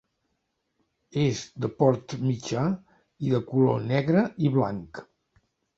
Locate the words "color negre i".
3.53-4.55